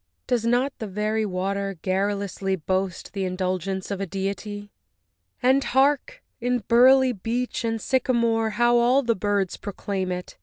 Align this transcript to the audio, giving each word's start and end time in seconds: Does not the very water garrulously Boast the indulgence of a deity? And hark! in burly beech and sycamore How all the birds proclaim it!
Does 0.25 0.47
not 0.47 0.73
the 0.79 0.87
very 0.87 1.27
water 1.27 1.77
garrulously 1.79 2.55
Boast 2.55 3.13
the 3.13 3.23
indulgence 3.23 3.91
of 3.91 4.01
a 4.01 4.07
deity? 4.07 4.71
And 5.43 5.63
hark! 5.63 6.23
in 6.39 6.63
burly 6.67 7.11
beech 7.11 7.63
and 7.63 7.79
sycamore 7.79 8.49
How 8.57 8.77
all 8.77 9.03
the 9.03 9.13
birds 9.15 9.57
proclaim 9.57 10.11
it! 10.11 10.37